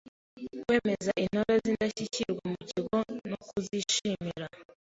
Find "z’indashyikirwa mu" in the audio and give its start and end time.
1.63-2.59